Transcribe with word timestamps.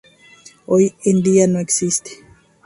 Hoy 0.65 0.95
en 1.05 1.21
día 1.21 1.45
no 1.45 1.59
existe. 1.59 2.25